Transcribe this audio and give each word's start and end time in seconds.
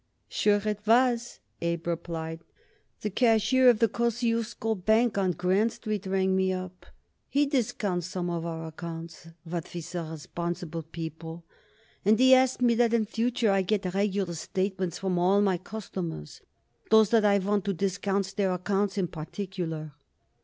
"Sure 0.29 0.59
it 0.65 0.79
was," 0.87 1.41
Abe 1.61 1.85
replied. 1.85 2.43
"The 3.01 3.11
cashier 3.11 3.69
of 3.69 3.77
the 3.77 3.87
Kosciusko 3.87 4.73
Bank 4.83 5.15
on 5.19 5.33
Grand 5.33 5.73
Street 5.73 6.07
rang 6.07 6.35
me 6.35 6.51
up. 6.51 6.87
He 7.29 7.45
discounts 7.45 8.07
some 8.07 8.27
of 8.27 8.43
our 8.43 8.65
accounts 8.65 9.27
what 9.43 9.71
we 9.75 9.81
sell 9.81 10.09
responsible 10.09 10.81
people, 10.81 11.43
and 12.03 12.17
he 12.17 12.33
asks 12.33 12.63
me 12.63 12.73
that 12.73 12.95
in 12.95 13.05
future 13.05 13.51
I 13.51 13.61
get 13.61 13.93
regular 13.93 14.33
statements 14.33 14.97
from 14.97 15.19
all 15.19 15.39
my 15.39 15.59
customers 15.59 16.41
those 16.89 17.11
that 17.11 17.23
I 17.23 17.37
want 17.37 17.63
to 17.65 17.73
discount 17.73 18.35
their 18.35 18.53
accounts 18.55 18.97
in 18.97 19.07
particular." 19.07 19.93